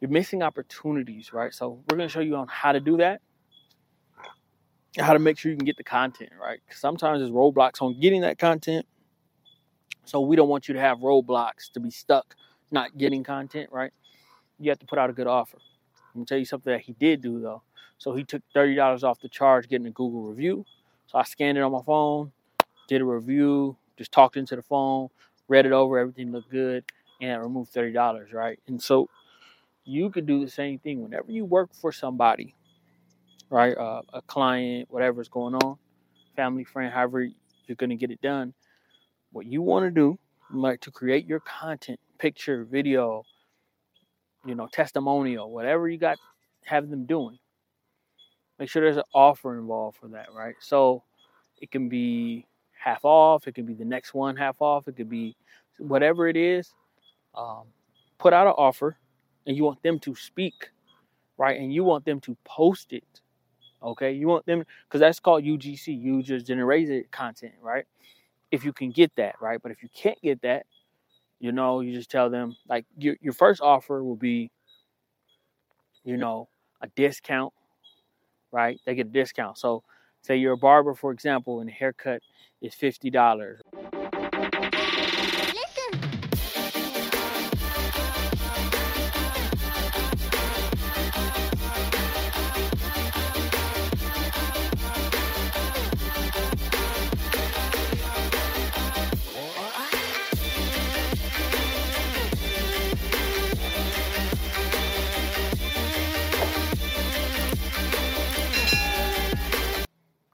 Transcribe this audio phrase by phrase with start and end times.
[0.00, 1.52] you're missing opportunities, right?
[1.52, 3.20] So we're gonna show you on how to do that,
[4.98, 6.60] how to make sure you can get the content, right?
[6.70, 8.86] Sometimes there's roadblocks on getting that content.
[10.04, 12.34] So we don't want you to have roadblocks to be stuck
[12.70, 13.92] not getting content, right?
[14.58, 15.58] You have to put out a good offer.
[16.14, 17.62] I'm gonna tell you something that he did do though.
[17.98, 20.64] So he took thirty dollars off the charge getting a Google review.
[21.06, 22.32] So I scanned it on my phone,
[22.88, 25.08] did a review, just talked into the phone,
[25.48, 26.84] read it over, everything looked good,
[27.20, 28.58] and removed thirty dollars, right?
[28.66, 29.08] And so
[29.90, 32.54] you could do the same thing whenever you work for somebody,
[33.50, 33.76] right?
[33.76, 35.76] Uh, a client, whatever's going on,
[36.36, 37.28] family, friend, however
[37.66, 38.54] you're gonna get it done.
[39.32, 40.18] What you want to do,
[40.52, 43.24] like to create your content, picture, video,
[44.44, 46.18] you know, testimonial, whatever you got,
[46.64, 47.38] have them doing.
[48.58, 50.54] Make sure there's an offer involved for that, right?
[50.60, 51.02] So
[51.60, 55.08] it can be half off, it can be the next one half off, it could
[55.08, 55.36] be
[55.78, 56.72] whatever it is.
[57.34, 57.64] Um,
[58.18, 58.96] put out an offer,
[59.46, 60.70] and you want them to speak,
[61.38, 61.58] right?
[61.58, 63.20] And you want them to post it,
[63.82, 64.12] okay?
[64.12, 67.84] You want them, because that's called UGC, user generated content, right?
[68.50, 69.60] If you can get that, right?
[69.62, 70.66] But if you can't get that,
[71.38, 74.50] you know, you just tell them, like, your, your first offer will be,
[76.04, 76.48] you know,
[76.82, 77.52] a discount,
[78.52, 78.78] right?
[78.84, 79.58] They get a discount.
[79.58, 79.82] So,
[80.22, 82.20] say you're a barber, for example, and a haircut
[82.60, 83.99] is $50.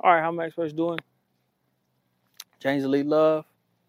[0.07, 1.01] All right, how am I experts doing?
[2.61, 3.45] James Elite Love,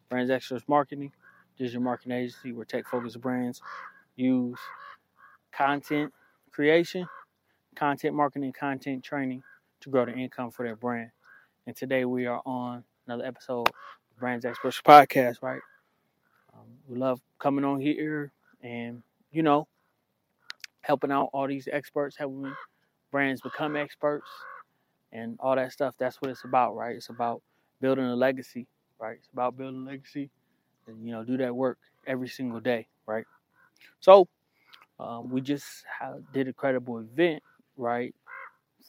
[0.10, 1.12] Brands Experts Marketing,
[1.60, 3.62] digital marketing agency where tech focused brands
[4.16, 4.58] use
[5.52, 6.12] content
[6.50, 7.08] creation,
[7.76, 9.44] content marketing, content training
[9.82, 11.12] to grow the income for their brand.
[11.68, 13.76] And today we are on another episode of
[14.18, 15.62] Brands Experts Podcast, right?
[16.52, 18.32] Um, we love coming on here
[18.64, 19.68] and, you know,
[20.82, 22.56] helping out all these experts, helping
[23.12, 24.26] brands become experts
[25.12, 25.96] and all that stuff.
[25.98, 26.96] That's what it's about, right?
[26.96, 27.42] It's about
[27.82, 28.68] building a legacy,
[29.00, 29.18] right?
[29.20, 30.30] It's about building a legacy
[30.88, 33.26] and, you know, do that work every single day, right?
[34.00, 34.28] So,
[35.00, 35.66] um, we just
[36.34, 37.44] did a credible event,
[37.78, 38.16] right,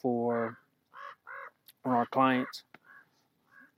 [0.01, 0.57] for
[1.83, 2.63] one of our clients,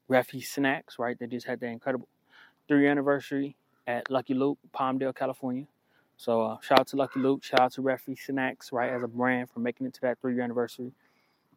[0.10, 1.18] Refi Snacks, right?
[1.20, 2.08] They just had their incredible
[2.68, 3.56] three anniversary
[3.88, 5.66] at Lucky Luke, Palmdale, California.
[6.18, 9.08] So uh, shout out to Lucky Luke, shout out to Refi Snacks, right, as a
[9.08, 10.92] brand for making it to that three year anniversary.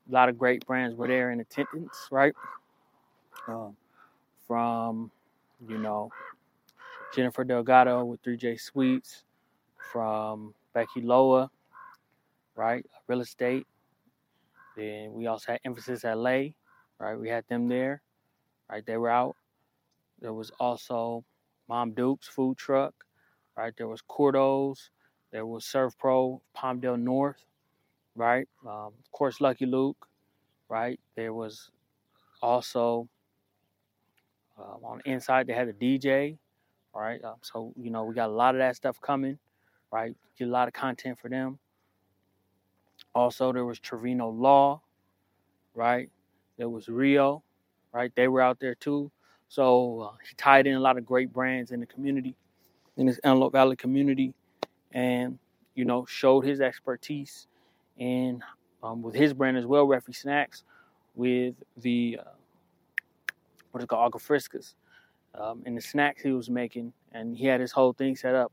[0.09, 2.35] A lot of great brands were there in attendance, right?
[3.49, 3.77] Um,
[4.47, 5.11] from,
[5.67, 6.11] you know,
[7.15, 9.25] Jennifer Delgado with 3J Sweets,
[9.95, 11.49] from Becky Loa,
[12.57, 12.85] right?
[13.07, 13.67] Real estate.
[14.77, 16.49] Then we also had Emphasis LA,
[16.99, 17.15] right?
[17.17, 18.03] We had them there,
[18.69, 18.85] right?
[18.85, 19.37] They were out.
[20.21, 21.25] There was also
[21.69, 22.93] Mom Duke's food truck,
[23.57, 23.73] right?
[23.77, 24.91] There was Cordo's.
[25.31, 27.45] There was Surf Pro, Palmdale North,
[28.17, 28.49] right?
[28.67, 30.07] Um, of course, Lucky Luke,
[30.69, 30.99] right?
[31.17, 31.71] There was
[32.43, 33.09] also
[34.59, 36.39] um, on the inside they had a DJ,
[36.95, 37.23] right?
[37.25, 39.39] Um, so you know we got a lot of that stuff coming,
[39.93, 40.15] right?
[40.39, 41.59] Get a lot of content for them.
[43.15, 44.81] Also, there was Trevino Law,
[45.75, 46.11] right?
[46.59, 47.43] There was Rio,
[47.93, 48.13] right?
[48.15, 49.11] They were out there too.
[49.49, 52.35] So uh, he tied in a lot of great brands in the community,
[52.97, 54.35] in this Antelope Valley community,
[54.93, 55.39] and
[55.75, 57.47] you know showed his expertise
[57.99, 58.43] and
[58.83, 60.65] um, with his brand as well, Refi Snacks,
[61.15, 62.31] with the uh,
[63.71, 64.75] what is it called, Agua Frescas,
[65.35, 68.53] um, and the snacks he was making, and he had his whole thing set up.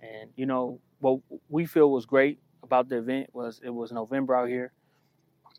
[0.00, 4.34] And you know what we feel was great about the event was it was November
[4.34, 4.72] out here,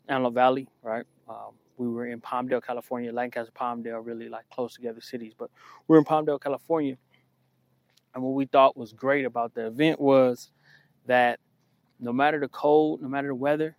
[0.08, 1.06] Antelope Valley, right?
[1.30, 5.50] Um, we were in Palmdale, California, Lancaster, Palmdale, really like close together cities, but
[5.88, 6.98] we're in Palmdale, California.
[8.14, 10.52] And what we thought was great about the event was
[11.06, 11.40] that
[12.00, 13.76] no matter the cold, no matter the weather,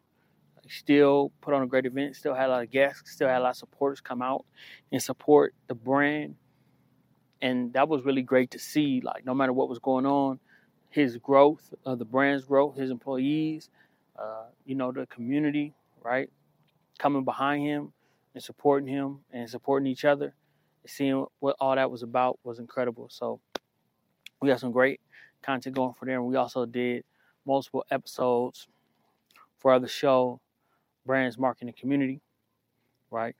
[0.69, 3.45] still put on a great event, still had a lot of guests, still had a
[3.45, 4.45] lot of supporters come out
[4.93, 6.35] and support the brand.
[7.41, 9.01] And that was really great to see.
[9.03, 10.41] Like, no matter what was going on,
[10.91, 13.71] his growth, uh, the brand's growth, his employees,
[14.19, 16.29] uh, you know, the community, right?
[16.99, 17.93] Coming behind him
[18.35, 20.35] and supporting him and supporting each other.
[20.87, 23.09] Seeing what all that was about was incredible.
[23.11, 23.41] So,
[24.41, 25.01] we got some great
[25.43, 26.27] content going for them.
[26.27, 27.05] We also did
[27.49, 28.69] multiple episodes
[29.59, 30.41] for the show,
[31.07, 32.21] Brands Marketing Community,
[33.11, 33.35] right?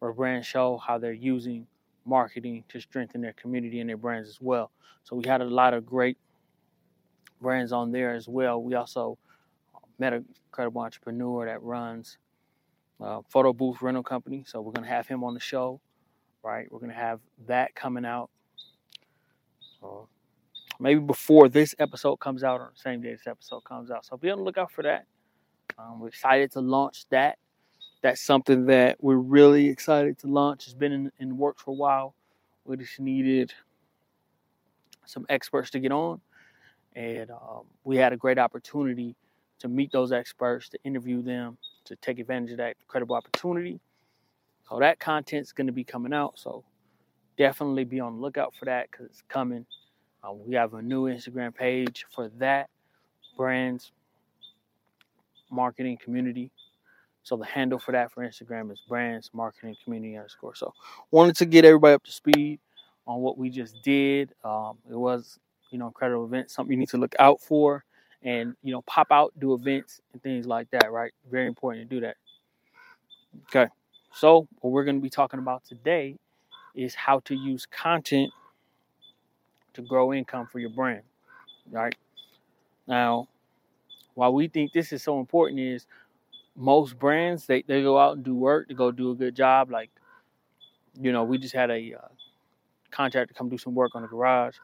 [0.00, 1.66] Where brands show how they're using
[2.04, 4.70] marketing to strengthen their community and their brands as well.
[5.04, 6.18] So we had a lot of great
[7.40, 8.60] brands on there as well.
[8.60, 9.16] We also
[9.98, 12.18] met a credible entrepreneur that runs
[13.00, 15.80] a photo booth rental company, so we're gonna have him on the show,
[16.42, 16.70] right?
[16.70, 18.30] We're gonna have that coming out.
[19.82, 20.06] Uh,
[20.84, 24.04] maybe before this episode comes out or the same day this episode comes out.
[24.04, 25.06] So be on the lookout for that.
[25.78, 27.38] Um, we're excited to launch that.
[28.02, 30.66] That's something that we're really excited to launch.
[30.66, 32.14] It's been in, in works for a while.
[32.66, 33.54] We just needed
[35.06, 36.20] some experts to get on,
[36.94, 39.16] and um, we had a great opportunity
[39.60, 43.80] to meet those experts, to interview them, to take advantage of that credible opportunity.
[44.68, 46.38] So that content's going to be coming out.
[46.38, 46.62] So
[47.38, 49.64] definitely be on the lookout for that because it's coming.
[50.24, 52.70] Uh, we have a new Instagram page for that
[53.36, 53.92] brands
[55.50, 56.50] marketing community.
[57.22, 60.54] So the handle for that for Instagram is brands marketing community underscore.
[60.54, 60.72] So
[61.10, 62.60] wanted to get everybody up to speed
[63.06, 64.32] on what we just did.
[64.44, 65.38] Um, it was
[65.70, 67.84] you know incredible event, something you need to look out for,
[68.22, 70.92] and you know pop out, do events and things like that.
[70.92, 72.16] Right, very important to do that.
[73.48, 73.70] Okay,
[74.12, 76.16] so what we're going to be talking about today
[76.74, 78.30] is how to use content
[79.74, 81.02] to grow income for your brand.
[81.70, 81.94] Right?
[82.86, 83.28] Now,
[84.14, 85.86] why we think this is so important is
[86.56, 89.70] most brands they, they go out and do work to go do a good job.
[89.70, 89.90] Like
[91.00, 92.08] you know we just had a uh,
[92.90, 94.56] contractor come do some work on the garage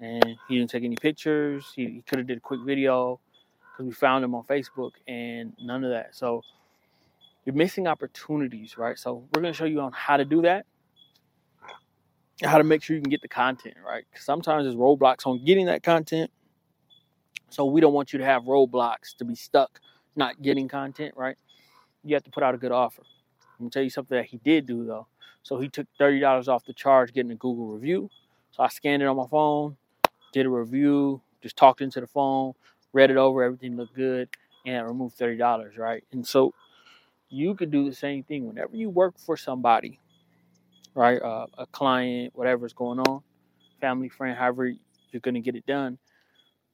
[0.00, 1.72] and he didn't take any pictures.
[1.74, 3.20] He, he could have did a quick video
[3.72, 6.14] because we found him on facebook and none of that.
[6.14, 6.42] So
[7.44, 8.98] you're missing opportunities right?
[8.98, 10.66] So we're going to show you on how to do that
[12.44, 15.66] how to make sure you can get the content right sometimes there's roadblocks on getting
[15.66, 16.30] that content
[17.50, 19.80] so we don't want you to have roadblocks to be stuck
[20.16, 21.36] not getting content, right?
[22.04, 23.02] You have to put out a good offer.
[23.44, 25.06] I'm gonna tell you something that he did do though.
[25.42, 28.10] So he took thirty dollars off the charge getting a Google review.
[28.52, 29.76] So I scanned it on my phone,
[30.32, 32.54] did a review, just talked into the phone,
[32.92, 34.28] read it over, everything looked good,
[34.66, 36.04] and I removed thirty dollars, right?
[36.12, 36.54] And so
[37.30, 40.00] you could do the same thing whenever you work for somebody,
[40.94, 41.20] right?
[41.20, 43.22] Uh, a client, whatever's going on,
[43.80, 44.72] family, friend, however
[45.12, 45.98] you're gonna get it done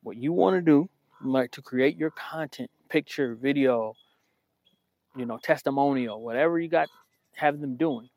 [0.05, 0.89] what you want to do,
[1.25, 3.95] like to create your content, picture, video,
[5.17, 6.89] you know, testimonial, whatever you got,
[7.35, 8.09] have them doing.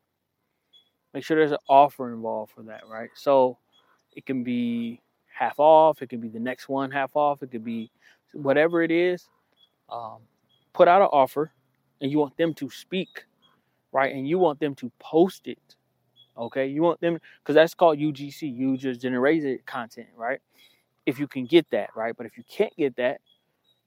[1.14, 3.08] Make sure there's an offer involved for that, right?
[3.14, 3.58] So
[4.14, 5.00] it can be
[5.34, 7.90] half off, it can be the next one half off, it could be
[8.32, 9.26] whatever it is.
[9.88, 10.18] Um,
[10.74, 11.50] put out an offer,
[12.00, 13.24] and you want them to speak,
[13.92, 14.14] right?
[14.14, 15.76] And you want them to post it.
[16.38, 20.40] Okay, you want them because that's called UGC, user generated content, right?
[21.06, 22.14] if you can get that, right?
[22.16, 23.20] But if you can't get that,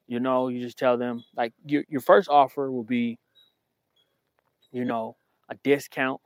[0.07, 3.19] you know, you just tell them like your your first offer will be,
[4.71, 5.15] you know,
[5.49, 6.21] a discount,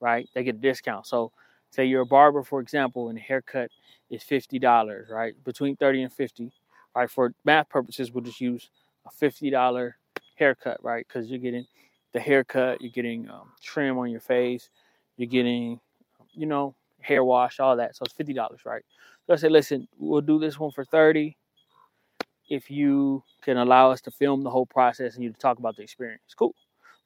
[0.00, 0.28] right?
[0.34, 1.06] They get a discount.
[1.06, 1.32] So
[1.70, 3.70] say you're a barber, for example, and a haircut
[4.10, 5.34] is fifty dollars, right?
[5.44, 6.52] Between thirty and fifty.
[6.96, 8.70] Right, for math purposes, we'll just use
[9.06, 9.96] a fifty dollar
[10.36, 11.06] haircut, right?
[11.08, 11.66] Because you're getting
[12.12, 14.70] the haircut, you're getting um, trim on your face,
[15.16, 15.80] you're getting,
[16.32, 17.96] you know, hair wash, all that.
[17.96, 18.84] So it's fifty dollars, right?
[19.26, 21.36] So I said, listen, we'll do this one for 30
[22.48, 25.76] if you can allow us to film the whole process and you to talk about
[25.76, 26.34] the experience.
[26.36, 26.54] Cool.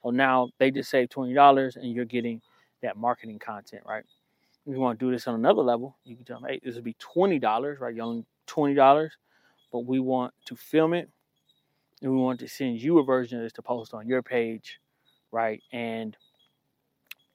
[0.02, 2.40] So now they just saved $20 and you're getting
[2.82, 4.04] that marketing content, right?
[4.66, 6.74] If you want to do this on another level, you can tell them, hey, this
[6.74, 7.94] would be $20, right?
[7.94, 9.10] You only $20,
[9.72, 11.08] but we want to film it
[12.02, 14.80] and we want to send you a version of this to post on your page,
[15.32, 15.62] right?
[15.72, 16.16] And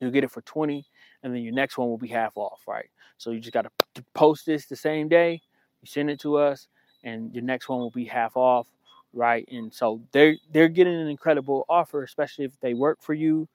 [0.01, 0.85] you'll get it for 20
[1.23, 2.89] and then your next one will be half off, right?
[3.17, 5.41] So you just got to post this the same day,
[5.81, 6.67] you send it to us,
[7.03, 8.67] and your next one will be half off,
[9.13, 9.47] right?
[9.51, 13.47] And so they're they're getting an incredible offer, especially if they work for you,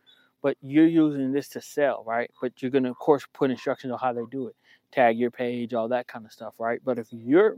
[0.43, 2.31] but you're using this to sell, right?
[2.41, 4.57] But you're gonna of course put instructions on how they do it,
[4.93, 6.81] tag your page, all that kind of stuff, right?
[6.85, 7.57] But if you're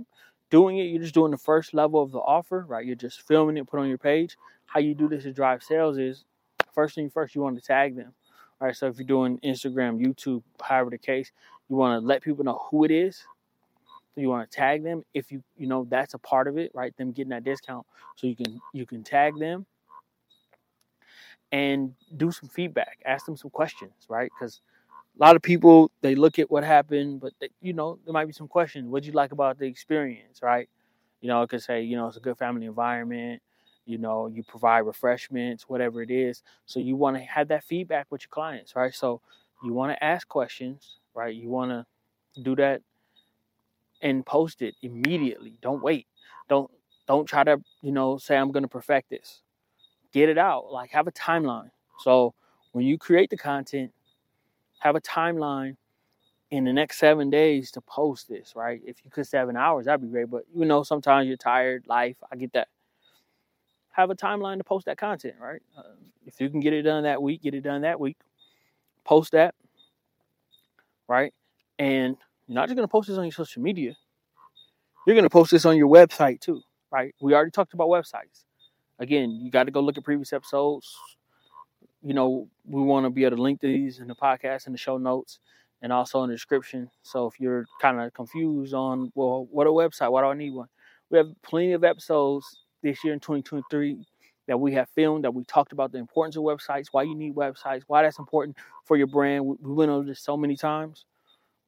[0.50, 2.86] doing it, you're just doing the first level of the offer, right?
[2.86, 4.36] You're just filming it, put on your page.
[4.66, 6.24] How you do this to drive sales is
[6.72, 8.14] first thing first, you want to tag them
[8.60, 11.30] all right, so if you're doing Instagram, YouTube, however the case,
[11.68, 13.22] you want to let people know who it is.
[14.16, 16.96] You want to tag them if you you know that's a part of it, right?
[16.96, 17.86] Them getting that discount,
[18.16, 19.64] so you can you can tag them
[21.52, 22.98] and do some feedback.
[23.04, 24.28] Ask them some questions, right?
[24.36, 24.60] Because
[25.20, 28.26] a lot of people they look at what happened, but they, you know there might
[28.26, 28.88] be some questions.
[28.88, 30.68] What'd you like about the experience, right?
[31.20, 33.40] You know, it could say you know it's a good family environment
[33.88, 36.44] you know you provide refreshments whatever it is.
[36.66, 38.94] So you want to have that feedback with your clients right?
[38.94, 39.22] So
[39.64, 41.34] you want to ask questions right?
[41.34, 41.86] You want to
[42.42, 42.82] do that
[44.02, 45.58] and post it immediately.
[45.62, 46.06] Don't wait.
[46.48, 46.70] Don't
[47.08, 49.42] don't try to you know say i'm going to perfect this.
[50.12, 50.72] Get it out.
[50.72, 51.70] Like have a timeline.
[52.00, 52.34] So
[52.72, 53.92] when you create the content
[54.80, 55.76] have a timeline
[56.50, 58.80] in the next seven days to post this, right?
[58.86, 60.30] If you could seven hours, that'd be great.
[60.30, 62.68] But you know, sometimes you're tired, life, I get that.
[63.98, 65.60] Have a timeline to post that content, right?
[65.76, 65.82] Uh,
[66.24, 68.16] if you can get it done that week, get it done that week.
[69.04, 69.56] Post that,
[71.08, 71.34] right?
[71.80, 73.96] And you're not just gonna post this on your social media.
[75.04, 76.62] You're gonna post this on your website too,
[76.92, 77.12] right?
[77.20, 78.44] We already talked about websites.
[79.00, 80.94] Again, you got to go look at previous episodes.
[82.02, 84.74] You know, we want to be able to link to these in the podcast and
[84.74, 85.40] the show notes
[85.82, 86.88] and also in the description.
[87.02, 90.12] So if you're kind of confused on, well, what a website?
[90.12, 90.68] Why do I need one?
[91.10, 94.06] We have plenty of episodes this year in 2023
[94.48, 97.34] that we have filmed that we talked about the importance of websites, why you need
[97.34, 99.46] websites, why that's important for your brand.
[99.46, 101.04] We, we went over this so many times,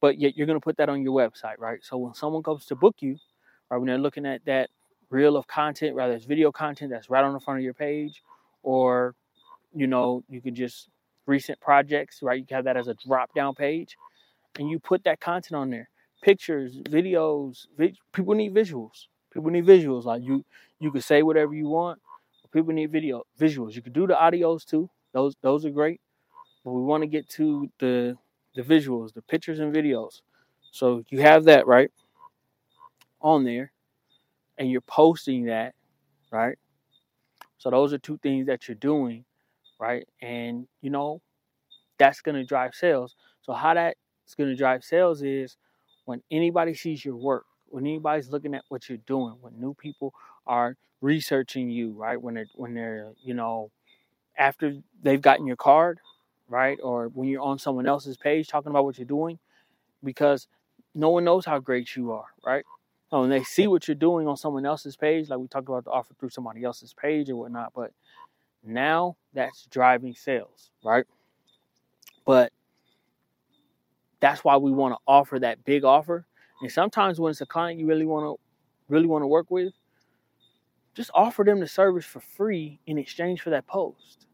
[0.00, 1.80] but yet you're going to put that on your website, right?
[1.82, 3.18] So when someone comes to book you,
[3.70, 4.70] right, when they're looking at that
[5.10, 8.22] reel of content, rather it's video content that's right on the front of your page,
[8.62, 9.14] or
[9.74, 10.88] you know, you could just
[11.26, 12.40] recent projects, right?
[12.40, 13.96] You have that as a drop down page
[14.58, 15.88] and you put that content on there.
[16.22, 19.06] Pictures, videos, vi- people need visuals.
[19.32, 20.04] People need visuals.
[20.04, 20.44] Like you
[20.80, 22.00] you can say whatever you want.
[22.52, 23.74] people need video visuals.
[23.74, 24.90] You can do the audios too.
[25.12, 26.00] Those those are great.
[26.64, 28.16] But we want to get to the
[28.54, 30.22] the visuals, the pictures and videos.
[30.72, 31.90] So you have that, right?
[33.20, 33.72] On there.
[34.58, 35.74] And you're posting that,
[36.32, 36.58] right?
[37.58, 39.24] So those are two things that you're doing
[39.80, 40.06] right?
[40.22, 41.22] And you know,
[41.98, 43.16] that's to drive sales.
[43.42, 43.98] So how that's
[44.50, 45.56] to drive sales is
[46.06, 50.14] when anybody sees your work, when anybody's looking at what you're doing, when new people
[50.46, 52.20] are researching you, right?
[52.20, 53.70] When they're when they're you know
[54.36, 56.00] after they've gotten your card,
[56.48, 56.78] right?
[56.82, 59.38] Or when you're on someone else's page talking about what you're doing,
[60.04, 60.48] because
[60.94, 62.64] no one knows how great you are, right?
[63.12, 65.84] Oh, and they see what you're doing on someone else's page, like we talked about
[65.84, 67.92] the offer through somebody else's page or whatnot, but
[68.64, 71.04] now that's driving sales, right?
[72.24, 72.52] But
[74.20, 76.26] that's why we want to offer that big offer.
[76.60, 78.40] And sometimes when it's a client you really want to
[78.92, 79.72] really want to work with,
[80.94, 84.26] just offer them the service for free in exchange for that post.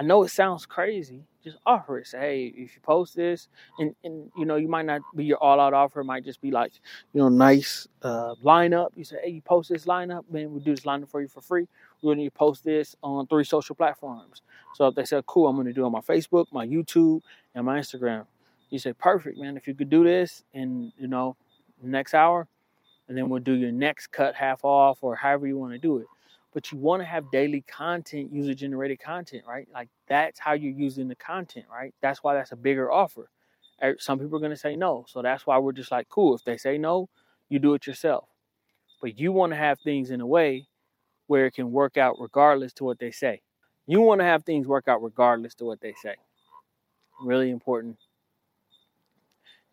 [0.00, 1.24] I know it sounds crazy.
[1.42, 2.06] Just offer it.
[2.06, 5.38] Say, hey, if you post this, and, and you know, you might not be your
[5.38, 6.00] all out offer.
[6.00, 6.72] It might just be like,
[7.12, 8.90] you know, nice uh, lineup.
[8.94, 11.40] You say, hey, you post this lineup, man, we'll do this lineup for you for
[11.40, 11.66] free.
[12.00, 14.42] We're going to post this on three social platforms.
[14.74, 17.22] So if they say, cool, I'm going to do it on my Facebook, my YouTube,
[17.54, 18.26] and my Instagram.
[18.70, 19.56] You say, perfect, man.
[19.56, 21.36] If you could do this and, you know,
[21.86, 22.48] next hour,
[23.08, 25.98] and then we'll do your next cut half off or however you want to do
[25.98, 26.06] it
[26.52, 29.68] but you want to have daily content, user generated content, right?
[29.72, 31.94] Like that's how you're using the content, right?
[32.00, 33.30] That's why that's a bigger offer.
[33.82, 35.04] Er, some people are going to say no.
[35.08, 36.34] So that's why we're just like, cool.
[36.34, 37.08] If they say no,
[37.48, 38.28] you do it yourself.
[39.00, 40.66] But you want to have things in a way
[41.28, 43.40] where it can work out regardless to what they say.
[43.86, 46.16] You want to have things work out regardless to what they say.
[47.22, 47.98] Really important.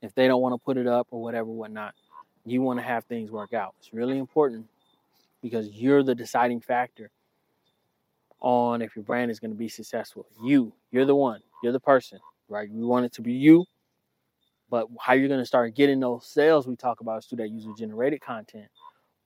[0.05, 1.93] If they don't want to put it up or whatever, whatnot,
[2.45, 3.75] you want to have things work out.
[3.79, 4.67] It's really important
[5.41, 7.09] because you're the deciding factor
[8.39, 10.27] on if your brand is going to be successful.
[10.43, 12.69] You, you're the one, you're the person, right?
[12.71, 13.65] We want it to be you,
[14.69, 17.49] but how you're going to start getting those sales we talk about is through that
[17.49, 18.67] user generated content.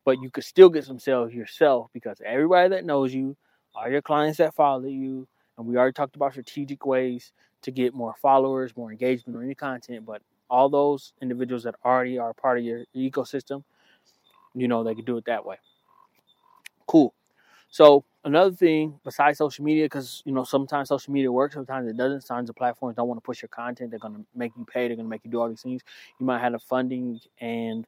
[0.06, 3.36] But you could still get some sales yourself because everybody that knows you,
[3.76, 7.34] all your clients that follow you, and we already talked about strategic ways
[7.64, 12.18] to get more followers, more engagement on your content, but all those individuals that already
[12.18, 13.64] are part of your ecosystem,
[14.56, 15.58] you know, they can do it that way.
[16.88, 17.14] Cool.
[17.70, 21.98] So another thing besides social media, because you know sometimes social media works, sometimes it
[21.98, 22.22] doesn't.
[22.22, 23.92] Sometimes the platforms don't want to push your content.
[23.92, 24.88] They're going to make you pay.
[24.88, 25.84] They're going to make you do all these things.
[26.20, 27.86] You might have the funding and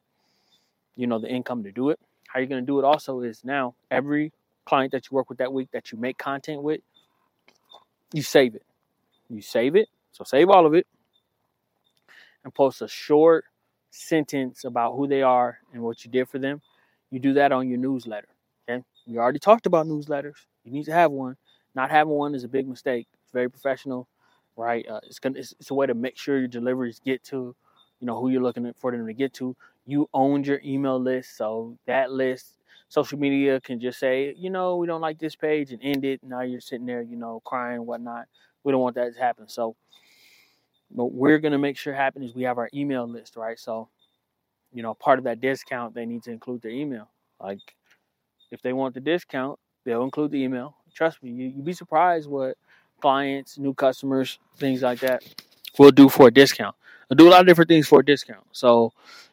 [0.94, 1.98] you know the income to do it.
[2.28, 4.32] How you're going to do it also is now every
[4.64, 6.80] client that you work with that week that you make content with,
[8.12, 8.62] you save it.
[9.28, 9.88] You save it.
[10.12, 10.86] So save all of it
[12.44, 13.44] and post a short
[13.90, 16.60] sentence about who they are and what you did for them.
[17.10, 18.28] You do that on your newsletter.
[18.68, 20.46] Okay, we already talked about newsletters.
[20.64, 21.36] You need to have one.
[21.74, 23.06] Not having one is a big mistake.
[23.22, 24.08] It's very professional,
[24.56, 24.86] right?
[24.88, 27.54] Uh, it's gonna it's, it's, a way to make sure your deliveries get to,
[28.00, 29.56] you know, who you're looking for them to get to.
[29.86, 32.58] You own your email list, so that list,
[32.88, 36.20] social media can just say, you know, we don't like this page and end it.
[36.22, 38.26] Now you're sitting there, you know, crying whatnot.
[38.64, 39.48] We don't want that to happen.
[39.48, 39.76] So,
[40.92, 43.58] what we're gonna make sure happen is we have our email list, right?
[43.58, 43.88] So,
[44.72, 47.08] you know, part of that discount, they need to include their email.
[47.40, 47.60] Like
[48.50, 50.76] if they want the discount, they'll include the email.
[50.94, 52.56] Trust me, you, you'd be surprised what
[53.00, 55.22] clients, new customers, things like that
[55.78, 56.76] will do for a discount.
[57.08, 58.44] They'll do a lot of different things for a discount.
[58.52, 58.92] So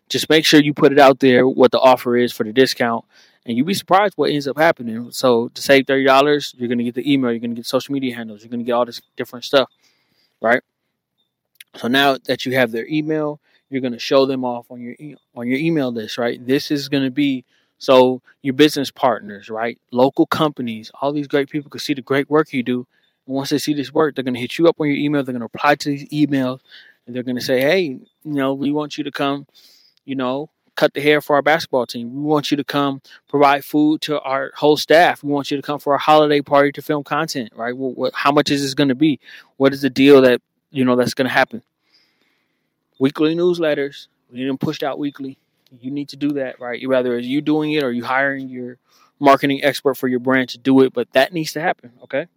[0.09, 3.05] just make sure you put it out there what the offer is for the discount
[3.45, 5.11] and you'd be surprised what ends up happening.
[5.11, 8.15] So to save thirty dollars, you're gonna get the email, you're gonna get social media
[8.15, 9.69] handles, you're gonna get all this different stuff,
[10.41, 10.61] right?
[11.75, 14.95] So now that you have their email, You're going to show them off on your
[14.99, 16.45] e- on your email list, right?
[16.45, 17.45] This is going to be
[17.77, 19.79] so your business partners, right?
[19.91, 22.87] Local companies, all these great people can see the great work you do.
[23.27, 25.23] And once they see this work, they're going to hit you up on your email.
[25.23, 26.61] They're going to reply to these emails,
[27.05, 29.47] and they're going to say, "Hey, you know, we want you to come,
[30.05, 32.13] you know, cut the hair for our basketball team.
[32.15, 35.23] We want you to come provide food to our whole staff.
[35.23, 37.75] We want you to come for our holiday party to film content, right?
[37.75, 39.19] What, how much is this going to be?
[39.57, 41.61] What is the deal that you know that's going to happen?
[42.99, 44.07] Weekly newsletters.
[44.31, 45.37] We need them pushed out weekly.
[45.81, 46.87] You need to do that, right?
[46.87, 48.77] Whether it's you doing it or you hiring your
[49.19, 52.27] marketing expert for your brand to do it, but that needs to happen, okay?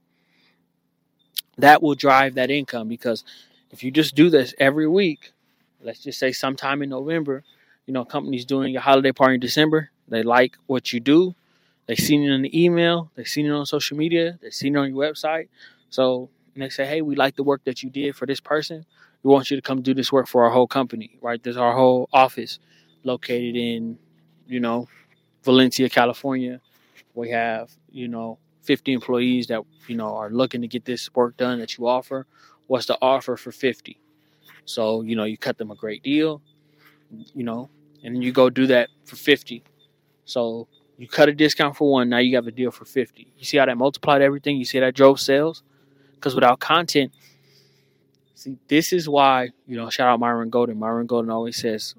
[1.59, 3.25] That will drive that income because
[3.71, 5.33] if you just do this every week,
[5.81, 7.45] let's just say sometime in November,
[7.87, 11.35] you know, companies doing your holiday party in December, they like what you do.
[11.87, 14.79] They've seen it in the email, they've seen it on social media, they've seen it
[14.79, 15.49] on your website.
[15.91, 18.85] So they say, hey, we like the work that you did for this person.
[19.23, 21.43] We want you to come do this work for our whole company, right?
[21.43, 22.59] There's our whole office
[23.05, 23.99] located in,
[24.47, 24.89] you know,
[25.45, 26.61] Valencia, California.
[27.15, 31.37] We have, you know, 50 employees that, you know, are looking to get this work
[31.37, 32.27] done that you offer.
[32.67, 33.99] What's the offer for 50?
[34.65, 36.43] So, you know, you cut them a great deal,
[37.35, 37.69] you know,
[38.03, 39.63] and you go do that for 50.
[40.25, 40.69] So
[40.99, 43.33] you cut a discount for one, now you have a deal for 50.
[43.37, 44.57] You see how that multiplied everything?
[44.57, 45.63] You see that drove sales?
[46.23, 47.13] Because without content,
[48.37, 50.79] see, this is why, you know, shout out Myron Golden.
[50.79, 51.97] Myron Golden always says,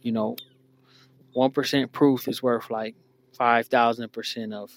[0.00, 0.36] you know,
[1.36, 2.94] 1% proof is worth like
[3.38, 4.72] 5,000% of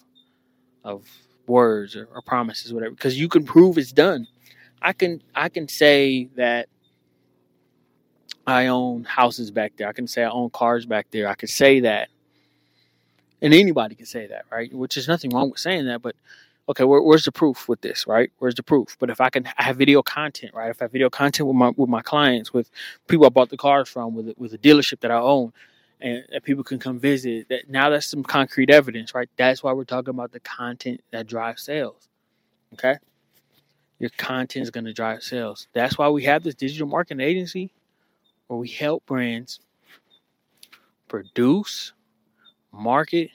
[0.84, 1.08] of
[1.48, 4.28] words or, or promises, whatever, because you can prove it's done.
[4.82, 6.68] I can I can say that
[8.46, 9.88] I own houses back there.
[9.88, 11.30] I can say I own cars back there.
[11.30, 12.10] I can say that,
[13.42, 14.74] and anybody can say that, right?
[14.74, 16.16] Which is nothing wrong with saying that, but
[16.70, 18.32] okay, where, where's the proof with this, right?
[18.40, 18.96] Where's the proof?
[19.00, 20.70] But if I can, I have video content, right?
[20.70, 22.72] If I have video content with my with my clients, with
[23.08, 25.54] people I bought the cars from, with with a dealership that I own,
[26.02, 27.50] and that people can come visit.
[27.50, 29.30] That now that's some concrete evidence, right?
[29.38, 32.08] That's why we're talking about the content that drives sales.
[32.74, 32.98] Okay,
[34.00, 35.68] your content is going to drive sales.
[35.74, 37.72] That's why we have this digital marketing agency,
[38.48, 39.60] where we help brands
[41.08, 41.94] produce,
[42.72, 43.32] market,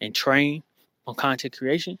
[0.00, 0.62] and train
[1.06, 1.98] on content creation,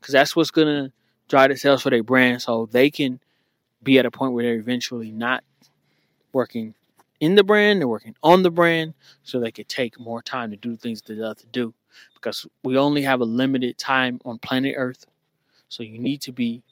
[0.00, 0.92] because that's what's to
[1.28, 3.20] drive the sales for their brand, so they can
[3.82, 5.44] be at a point where they're eventually not
[6.32, 6.74] working
[7.20, 10.56] in the brand, they're working on the brand so they could take more time to
[10.56, 11.74] do things that they love to do.
[12.14, 15.06] Because we only have a limited time on planet Earth.
[15.68, 16.62] So you need to be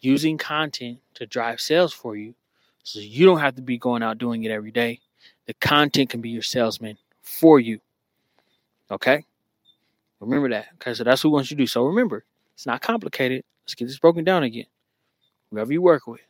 [0.00, 2.34] using content to drive sales for you.
[2.82, 5.00] So you don't have to be going out doing it every day.
[5.46, 7.80] The content can be your salesman for you.
[8.90, 9.24] Okay?
[10.20, 10.66] Remember that.
[10.74, 11.66] Okay, so that's what we want you to do.
[11.66, 13.44] So remember, it's not complicated.
[13.64, 14.66] Let's get this broken down again.
[15.50, 16.20] Whoever you work with,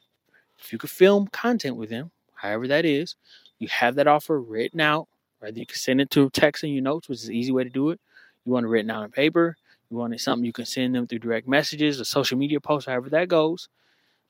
[0.59, 3.17] if you could film content with them, however that is,
[3.59, 5.09] you have that offer written out,
[5.41, 5.57] right?
[5.57, 7.71] You can send it to text in your notes, which is an easy way to
[7.71, 8.01] do it.
[8.45, 9.57] You want it written out on paper.
[9.91, 12.89] You want it something you can send them through direct messages or social media posts,
[12.89, 13.69] however that goes.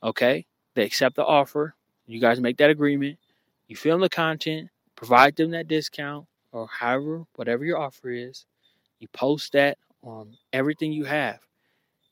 [0.02, 0.46] Okay.
[0.74, 1.74] They accept the offer.
[2.06, 3.18] You guys make that agreement.
[3.68, 8.44] You film the content, provide them that discount or however, whatever your offer is.
[8.98, 11.40] You post that on everything you have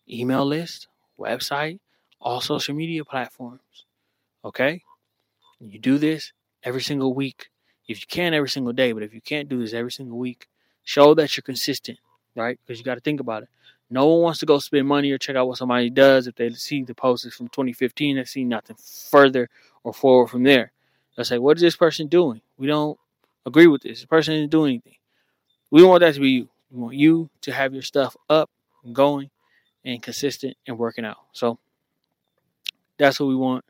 [0.09, 0.89] email list,
[1.19, 1.79] website,
[2.21, 3.85] all social media platforms.
[4.45, 4.83] Okay?
[5.61, 7.49] You do this every single week.
[7.89, 8.93] If you can, every single day.
[8.93, 10.49] But if you can't do this every single week,
[10.85, 11.99] show that you're consistent,
[12.35, 12.59] right?
[12.65, 13.49] Because you got to think about it.
[13.91, 16.51] No one wants to go spend money or check out what somebody does if they
[16.51, 18.77] see the post is from 2015 and see nothing
[19.11, 19.51] further
[19.85, 20.73] or forward from there.
[21.15, 22.41] They'll say, What is this person doing?
[22.57, 22.99] We don't
[23.45, 24.05] agree with this.
[24.07, 24.97] Person didn't do anything.
[25.71, 26.49] We want that to be you.
[26.71, 28.49] We want you to have your stuff up
[28.83, 29.31] and going
[29.85, 31.19] and consistent and working out.
[31.33, 31.59] So
[32.99, 33.65] that's what we want.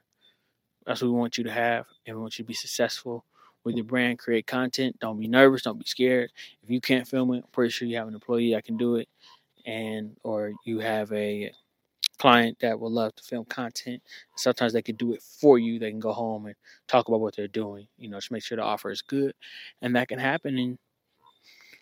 [0.87, 3.25] That's what we want you to have, and we want you to be successful
[3.65, 4.19] with your brand.
[4.19, 4.99] Create content.
[4.99, 5.63] Don't be nervous.
[5.63, 6.31] Don't be scared.
[6.63, 8.97] If you can't film it, I'm pretty sure you have an employee that can do
[8.97, 9.09] it,
[9.65, 11.53] and or you have a
[12.19, 14.03] client that will love to film content.
[14.37, 15.79] Sometimes they can do it for you.
[15.79, 16.55] They can go home and
[16.87, 17.87] talk about what they're doing.
[17.99, 19.35] You know, just make sure the offer is good,
[19.81, 20.59] and that can happen.
[20.59, 20.79] And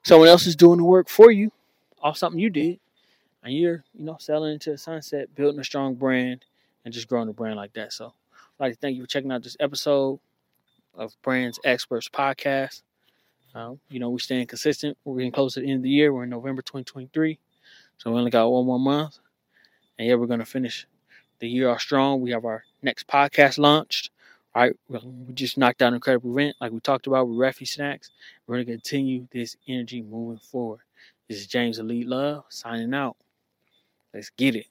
[0.02, 1.52] someone else is doing the work for you
[2.02, 2.80] off something you did,
[3.42, 6.44] and you're you know selling into the sunset, building a strong brand,
[6.84, 7.92] and just growing the brand like that.
[7.92, 8.12] So.
[8.60, 10.20] I'd like to thank you for checking out this episode
[10.94, 12.82] of Brands Experts Podcast.
[13.54, 14.98] Um, you know, we're staying consistent.
[15.02, 16.12] We're getting close to the end of the year.
[16.12, 17.38] We're in November 2023.
[17.96, 19.18] So we only got one more month.
[19.98, 20.86] And yeah, we're going to finish
[21.38, 22.20] the year off strong.
[22.20, 24.10] We have our next podcast launched.
[24.54, 24.76] Right.
[24.90, 28.10] We just knocked out an incredible event like we talked about with Refi Snacks.
[28.46, 30.80] We're going to continue this energy moving forward.
[31.30, 33.16] This is James Elite Love signing out.
[34.12, 34.66] Let's get it.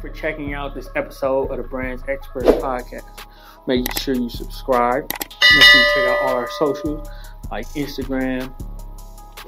[0.00, 3.26] For checking out this episode of the Brands Experts podcast.
[3.66, 5.10] Make sure you subscribe.
[5.10, 7.08] Make sure you check out all our socials
[7.50, 8.52] like Instagram.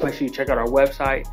[0.02, 1.28] Make sure you check out our website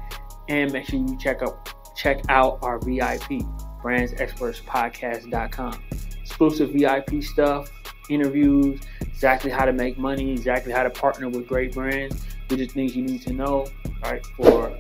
[0.50, 3.44] and make sure you check out check out our VIP
[3.82, 6.03] brandsexpertspodcast.com.
[6.34, 7.72] Exclusive VIP stuff,
[8.10, 12.26] interviews, exactly how to make money, exactly how to partner with great brands.
[12.50, 13.68] These are things you need to know,
[14.02, 14.26] right?
[14.36, 14.76] For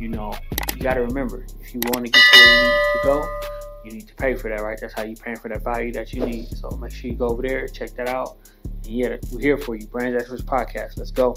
[0.00, 0.34] you know,
[0.74, 3.38] you got to remember if you want to get where you need to go,
[3.84, 4.76] you need to pay for that, right?
[4.80, 6.48] That's how you paying for that value that you need.
[6.48, 8.36] So make sure you go over there, check that out.
[8.64, 9.86] And yeah, we're here for you.
[9.86, 10.98] Brands Experts Podcast.
[10.98, 11.36] Let's go.